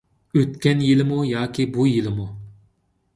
ئۆتكەن 0.37 0.79
يىلمۇ 0.85 1.19
ياكى 1.33 1.67
بۇ 1.75 1.85
يىلمۇ؟ 1.91 2.25